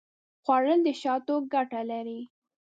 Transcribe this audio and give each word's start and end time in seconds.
خوړل 0.43 0.79
د 0.87 0.89
شاتو 1.01 1.35
ګټه 1.53 1.81
لري 1.91 2.21